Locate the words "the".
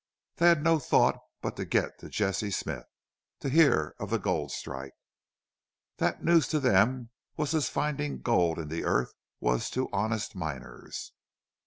4.09-4.17, 8.69-8.83